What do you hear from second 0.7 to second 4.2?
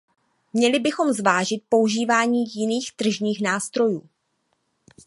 bychom zvážit používání jiných tržních nástrojů.